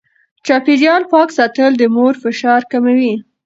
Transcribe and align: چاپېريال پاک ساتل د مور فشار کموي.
چاپېريال 0.45 1.03
پاک 1.11 1.29
ساتل 1.37 1.71
د 1.77 1.83
مور 1.95 2.13
فشار 2.23 2.61
کموي. 2.71 3.13